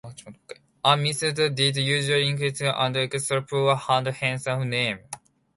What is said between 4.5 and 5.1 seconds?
name.